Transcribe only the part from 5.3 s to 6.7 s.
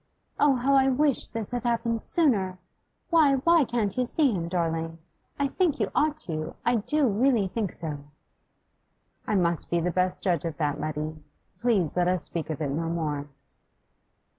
I think you ought to;